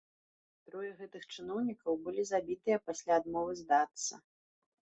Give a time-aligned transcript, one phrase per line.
[0.69, 4.13] Трое гэтых чыноўнікаў былі забітыя пасля адмовы здацца.